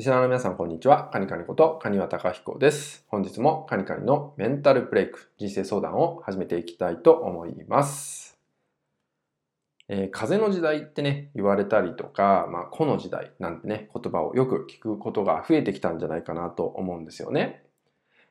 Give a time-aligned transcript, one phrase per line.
[0.00, 1.10] リスナーの皆さん、こんにちは。
[1.12, 3.04] カニカニことカニワタカヒコです。
[3.08, 8.38] 本日もカニカニのメンタルブレイク、人生相談を始めていきたいと思います。
[9.88, 17.62] えー、風の時代ってね、言われたりとか、まあ、個の時代なんてね、言葉をよく聞くことが増えてきたんじゃないかなと思うんですよね。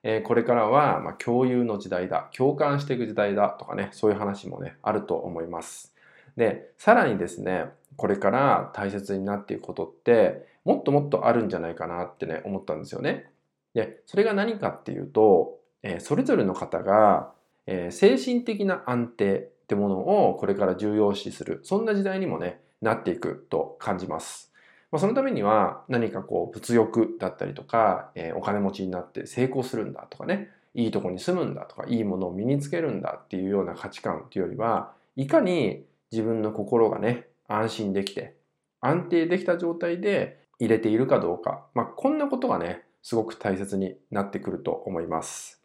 [0.02, 5.94] えー、これからは、まあ、共有の時代だ、共感していく時代だとかね、そういう話もね、あると思います。
[6.36, 7.66] で、さらにですね、
[7.96, 13.32] これから大切になっていくことって、もっともっとあるんじゃないかなってね、思ったんですよね。
[13.74, 17.32] で、それが何かっていうと、えー、それぞれの方が、
[17.66, 24.54] えー、精神的な安定ってものをこれから重要視する、そんな時代にもね、なっていくと感じます。
[24.92, 38.36] まあ、そのためには何かこう物欲だったりとか、えー、お金持ちになって成功するんだとかね、いいとこに住むんだとか、いいものを身につけるんだっていうような価値観っていうよりは、いかに自分の心がね、安心できて、
[38.82, 45.62] 安定できた状態で入れているかどうか、まあ、こんなことがね、すごく大切になってくると思います。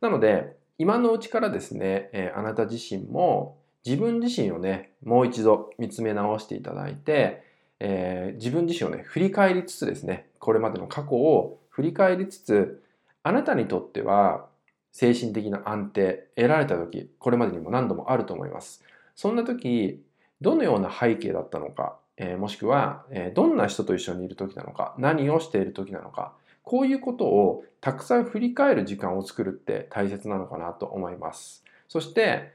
[0.00, 7.42] なので、今のうちからですね、え、あなた自身も自分自身をね、もう一度見つめ直していただいて、
[7.80, 12.82] えー、自分自身をね、振り返りつつですね、これまでの過去を振り返りつつ、
[13.22, 14.46] あなたにとっては
[14.92, 18.82] 精神的な安定得られた時、これまでにも何度もあると思います。
[19.14, 20.02] そんな時、
[20.40, 31.64] どのような背景だったのか、えー、もしくは、えー、どんな人と一緒にいる時なのか、何をしている時なのか、こういうことをたくさん振り返る時間を作るって大切なのかなと思います。
[31.88, 32.52] そして、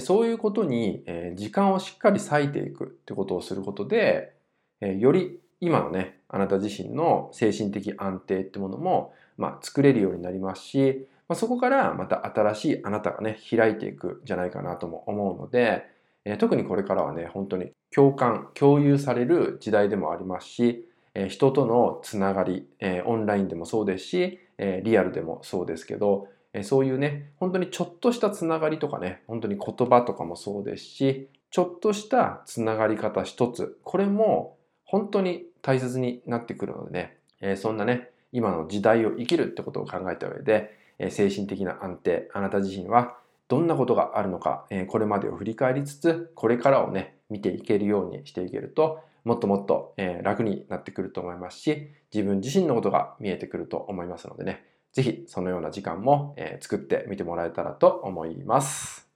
[0.00, 4.34] そういうことに時間をしっかり割いていくってことをすることで、
[4.80, 15.84] より今のね、あなた自身の精神的安定ってものも、まあ、作れるようになりますし、まあ、そこからまた新しいあなたがね、開いていくじゃないかなとも思うので、
[16.30, 43.16] え特にこれからはね、本当に共感、共有される時代でもありますし、え人とのつながり、えオンラインでもそうですし、えリアルでもそうですけど、えそういうね、本当にちょっとしたつながりとかね、本当に言葉とかもそうですし、ちょっとしたつながり方一つ、これも本当に大切になってくるのでね、えそんなね、今の時代を生きるってことを考えた上で、え精神的な安定、あなた自身は
[43.48, 59.08] どんなことがあるのか、えこれまでを振り返りつつ、これからをね、見ていけるようにしていけると、もっともっと、え楽になってくると思いますし、自分自身のことが見えてくると思いますのでね、ぜひそのような時間も、え作ってみてもらえたらと思います。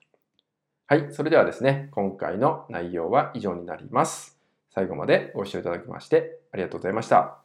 [0.86, 4.38] はい、それではですね、今回の内容は以上になります。
[4.74, 7.41] 最後までご視聴いただきましてありがとうございました。